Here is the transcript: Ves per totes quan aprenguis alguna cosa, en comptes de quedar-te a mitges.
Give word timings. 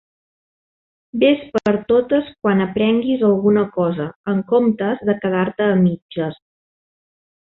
Ves 1.23 1.43
per 1.57 1.73
totes 1.91 2.31
quan 2.45 2.63
aprenguis 2.65 3.25
alguna 3.29 3.65
cosa, 3.77 4.07
en 4.35 4.41
comptes 4.55 5.05
de 5.11 5.17
quedar-te 5.27 5.67
a 5.75 5.79
mitges. 5.87 6.43